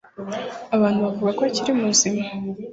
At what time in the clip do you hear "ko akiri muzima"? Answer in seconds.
1.37-2.23